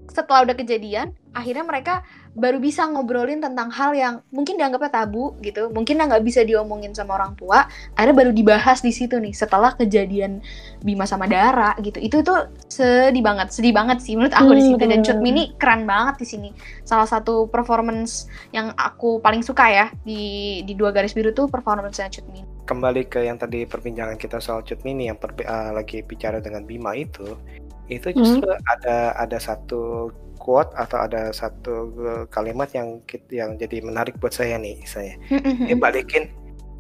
[0.10, 2.02] Setelah udah kejadian akhirnya mereka
[2.36, 7.16] baru bisa ngobrolin tentang hal yang mungkin dianggapnya tabu gitu mungkin nggak bisa diomongin sama
[7.16, 7.64] orang tua
[7.96, 10.44] akhirnya baru dibahas di situ nih setelah kejadian
[10.84, 11.98] Bima sama Dara gitu.
[11.98, 14.14] Itu tuh sedih banget sedih banget sih.
[14.14, 15.18] Menurut aku di Hmm, situ dan Cut.
[15.18, 16.50] Mini keren banget di sini.
[16.84, 22.12] Salah satu performance yang aku paling suka ya di di dua garis biru tuh performance-nya
[22.12, 26.02] Cut Mini kembali ke yang tadi perbincangan kita soal Cut Mini yang perbi- eh, lagi
[26.02, 27.38] bicara dengan Bima itu
[27.86, 30.10] itu justru ada ada satu
[30.46, 33.02] quote atau ada satu eh, kalimat yang
[33.34, 35.18] yang jadi menarik buat saya nih saya
[35.66, 36.30] dia balikin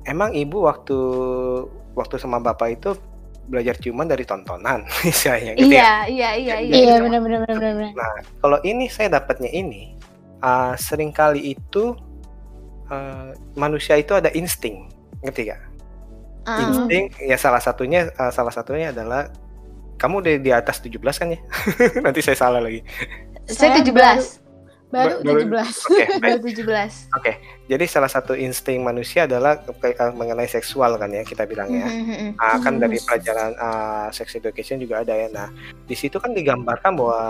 [0.05, 0.97] emang ibu waktu
[1.97, 2.93] waktu sama bapak itu
[3.49, 7.41] belajar ciuman dari tontonan misalnya gitu ya iya iya iya iya Iya, bener-bener.
[7.49, 7.93] bener-bener.
[7.93, 9.93] Nah, kalau ini saya dapatnya ini,
[10.41, 11.93] uh, sering kali itu
[12.89, 14.89] uh, manusia itu ada insting,
[15.21, 15.61] ngerti gak?
[16.45, 16.61] Ah.
[16.61, 19.29] Insting, ya salah satunya uh, salah satunya adalah
[19.97, 21.39] kamu udah di atas 17 kan ya?
[22.05, 22.83] Nanti saya salah lagi.
[23.45, 24.45] Saya Saya 17
[24.93, 25.89] Baru Baru- 17.
[25.91, 26.55] Oke, baru baik.
[26.61, 27.31] 17 Oke.
[27.65, 31.89] Jadi salah satu insting manusia adalah uh, mengenai seksual kan ya kita bilang ya.
[31.89, 32.37] Mhm.
[32.37, 35.27] Ah, kan dari pelajaran ah, sex education juga ada ya.
[35.27, 35.49] Nah,
[35.83, 37.21] di situ kan digambarkan bahwa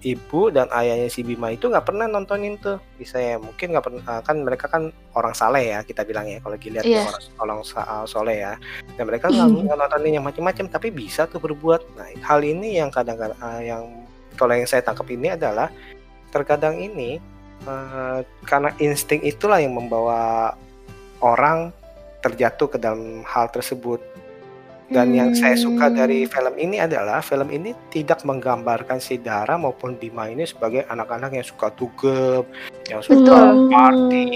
[0.00, 2.78] ibu dan ayahnya si Bima itu nggak pernah nontonin tuh.
[2.94, 6.38] Bisa ya, mungkin nggak pernah ah, kan mereka kan orang saleh ya kita bilang ya
[6.40, 7.04] kalau dilihat Iya.
[7.42, 8.54] orang orang soleh ya.
[8.94, 11.98] Dan mereka nggak nggak nontonin yang macam-macam tapi bisa tuh berbuat.
[11.98, 13.84] Nah, hal ini yang kadang-kadang yang
[14.34, 15.70] kalau yang saya tangkap ini adalah
[16.34, 17.22] terkadang ini
[17.66, 20.52] eh, karena insting itulah yang membawa
[21.22, 21.70] orang
[22.24, 24.00] terjatuh ke dalam hal tersebut.
[24.94, 29.98] Dan yang saya suka dari film ini adalah film ini tidak menggambarkan si Dara maupun
[29.98, 32.46] Bima ini sebagai anak-anak yang suka dugem,
[32.86, 33.74] yang suka Betul.
[33.74, 34.26] party,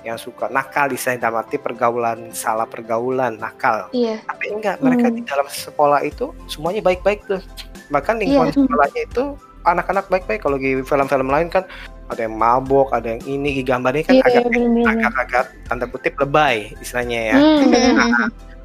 [0.00, 3.92] yang suka nakal di saya arti pergaulan salah pergaulan nakal.
[3.92, 5.16] iya Tapi enggak, mereka Hmm.
[5.16, 7.44] di dalam sekolah itu semuanya baik-baik tuh.
[7.92, 8.56] Bahkan lingkungan Iya.
[8.56, 9.24] sekolahnya itu
[9.68, 10.40] anak-anak baik-baik.
[10.40, 11.68] Kalau di film-film lain kan
[12.08, 14.84] ada yang mabok, ada yang ini, gambarnya kan Iya, agak bener-bener.
[14.88, 17.36] agak-agak tanda kutip lebay istilahnya ya.
[17.36, 17.94] Hmm, bener.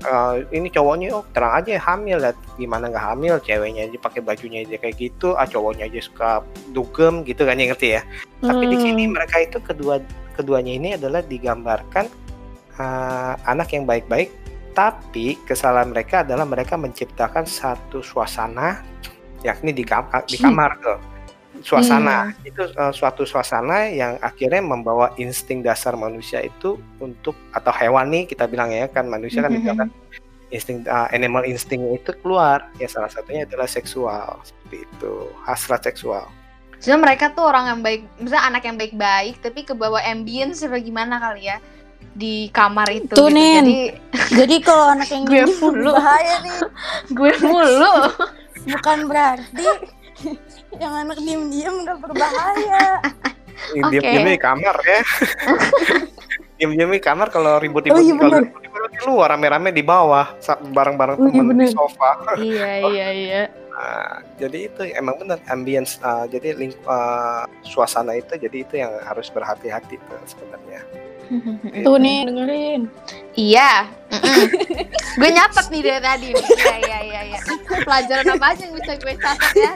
[0.05, 2.21] Eh, ini cowoknya oh terang aja hamil.
[2.21, 6.29] Lihat gimana nggak hamil ceweknya aja pakai bajunya aja kayak gitu ah cowoknya aja suka
[6.69, 8.01] dugem gitu kan ya ngerti ya?
[8.39, 9.17] Tapi di sini Hmm.
[9.17, 9.97] mereka itu kedua
[10.37, 12.05] keduanya ini adalah digambarkan
[12.75, 14.29] eh, anak yang baik-baik
[14.75, 18.83] tapi kesalahan mereka adalah mereka menciptakan satu suasana
[19.41, 20.99] yakni di, kam- di kamar tuh
[21.61, 28.25] suasana itu eh, suatu suasana yang akhirnya membawa insting dasar manusia itu untuk atau hewani
[28.25, 29.89] kita bilang ya kan manusia kan kan
[30.49, 35.13] insting uh, animal insting itu keluar ya salah satunya adalah seksual seperti itu
[35.43, 36.25] hasrat seksual
[36.75, 40.77] Sebenarnya mereka tuh orang yang baik, misalnya anak yang baik-baik, tapi ke bawah ambience apa
[40.77, 41.57] gimana kali ya.
[42.15, 43.35] di kamar itu Tuh, gitu.
[43.35, 43.65] Nin.
[43.65, 43.79] Jadi
[44.39, 45.91] Jadi kalau anak yang Gue mulu.
[45.97, 46.57] bahaya nih.
[47.17, 47.93] gue mulu.
[48.69, 49.65] Bukan berarti
[50.79, 52.99] yang anak diem-diem gak berbahaya.
[53.71, 53.87] Oke.
[53.91, 54.99] Diam-diam di kamar ya.
[56.59, 60.35] Diam-diam di kamar kalau ribut-ribut Oh, iya kalau ribut-ribut di luar rame-rame di bawah
[60.71, 61.67] bareng-bareng Oh, iya temen bener.
[61.67, 62.11] di sofa.
[62.39, 63.41] iya iya iya.
[63.75, 68.91] Nah, jadi itu emang benar ambience uh, jadi ling- uh, suasana itu jadi itu yang
[69.03, 70.79] harus berhati-hati tuh sebenarnya.
[71.81, 72.81] Tuh nih dengerin.
[73.33, 73.89] Iya.
[75.17, 76.29] gue nyatet nih dari tadi.
[76.37, 77.39] Iya iya iya iya.
[77.81, 79.73] Pelajaran apa aja yang bisa gue catat ya?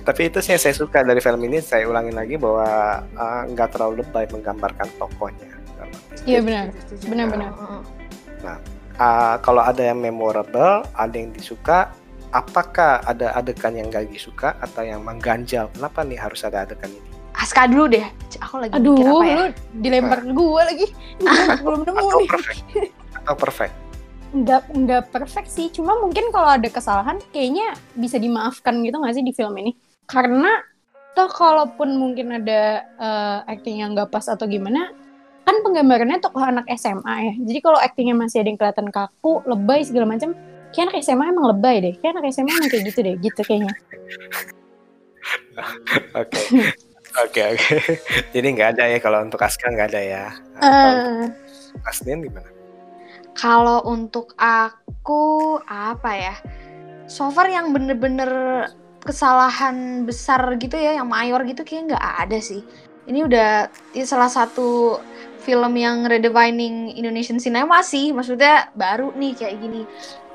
[0.00, 2.66] Tapi itu sih yang saya suka dari film ini saya ulangin lagi bahwa
[3.14, 5.50] uh, nggak terlalu lebay menggambarkan tokohnya.
[6.28, 6.64] Iya benar.
[7.08, 7.50] Benar-benar.
[9.00, 11.88] Uh, kalau ada yang memorable, ada yang disuka,
[12.36, 15.72] apakah ada adegan yang gak disuka atau yang mengganjal?
[15.72, 17.08] Kenapa nih harus ada adegan ini?
[17.32, 18.04] Aska dulu deh.
[18.44, 19.36] Aku lagi Aduh, mikir apa ya?
[19.36, 19.46] lu
[19.80, 20.86] dilempar ke gue lagi.
[21.64, 22.28] Belum nemu Atau nih.
[22.28, 22.60] perfect?
[23.16, 23.74] Atau perfect?
[24.30, 25.66] Nggak, nggak perfect sih.
[25.72, 29.72] Cuma mungkin kalau ada kesalahan, kayaknya bisa dimaafkan gitu nggak sih di film ini?
[30.10, 30.50] Karena
[31.14, 34.90] toh kalaupun mungkin ada eh, acting yang nggak pas atau gimana,
[35.46, 37.34] kan penggambarannya tokoh anak SMA ya.
[37.38, 40.34] Jadi kalau actingnya masih ada yang kelihatan kaku, lebay segala macam,
[40.74, 41.94] kayak anak SMA emang lebay deh.
[42.02, 43.74] Kayak anak SMA emang kayak gitu deh, gitu kayaknya.
[46.20, 46.40] Oke.
[47.18, 47.74] Oke oke.
[48.34, 50.24] Jadi nggak ada ya kalau untuk Aska nggak ada ya.
[50.62, 52.46] Nah, Eh, Asnin gimana?
[53.34, 56.34] Kalau untuk aku apa ya?
[57.10, 58.30] So far yang bener-bener
[59.04, 62.60] kesalahan besar gitu ya, yang mayor gitu kayak nggak ada sih.
[63.08, 63.50] Ini udah
[63.96, 65.00] ini salah satu
[65.40, 68.12] film yang redefining Indonesian cinema sih.
[68.12, 69.82] Maksudnya baru nih kayak gini.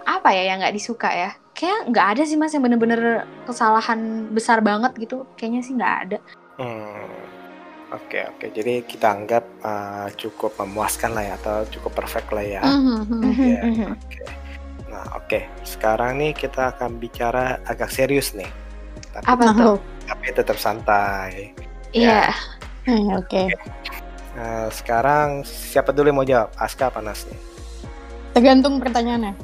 [0.06, 1.32] Apa ya yang nggak disuka ya?
[1.56, 5.24] Kayak nggak ada sih mas yang bener-bener kesalahan besar banget gitu.
[5.40, 6.18] Kayaknya sih nggak ada.
[6.60, 7.26] Hmm,
[7.94, 8.50] Oke oke.
[8.50, 12.62] Jadi kita anggap uh, cukup memuaskan lah ya atau cukup perfect lah ya.
[12.66, 13.22] mhm.
[13.30, 13.60] Iya,
[13.94, 14.45] Oke.
[14.96, 15.44] Nah oke.
[15.68, 18.48] Sekarang nih kita akan bicara agak serius nih.
[19.12, 19.76] Tapi, Apa tuh?
[19.76, 19.78] Oh,
[20.08, 21.52] tapi tetap santai.
[21.92, 22.32] Iya.
[22.88, 23.42] eh, oke.
[24.36, 26.52] Nah, sekarang siapa dulu yang mau jawab?
[26.56, 27.36] Aska apa Nasni?
[28.36, 29.36] Tergantung pertanyaannya.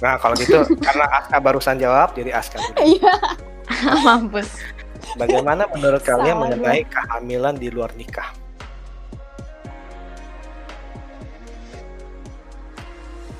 [0.00, 2.76] Nah kalau gitu karena Aska barusan jawab jadi Aska dulu.
[2.80, 3.14] Iya.
[4.04, 4.48] Mampus.
[5.20, 8.32] Bagaimana menurut kalian Salah mengenai kehamilan di luar nikah?